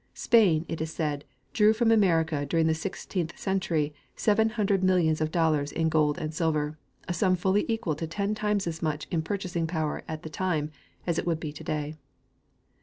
Spain, 0.15 0.65
it 0.67 0.81
is 0.81 0.91
said, 0.91 1.25
drew 1.53 1.73
from 1.73 1.91
America 1.91 2.43
during 2.43 2.65
the 2.65 2.73
sixteenth 2.73 3.37
century 3.37 3.93
seven 4.15 4.49
hundred 4.49 4.83
millions 4.83 5.21
of 5.21 5.29
dollars 5.29 5.71
in 5.71 5.89
gold 5.89 6.17
and 6.17 6.33
silver, 6.33 6.75
a 7.07 7.13
sum 7.13 7.35
fully 7.35 7.65
equal 7.67 7.93
to 7.93 8.07
ten 8.07 8.33
times 8.33 8.65
as 8.65 8.81
much 8.81 9.05
in 9.11 9.21
purchasing 9.21 9.67
power 9.67 10.01
at 10.07 10.23
that 10.23 10.33
time 10.33 10.71
as 11.05 11.19
it 11.19 11.27
would 11.27 11.39
be 11.39 11.53
to 11.53 11.63
day. 11.63 11.95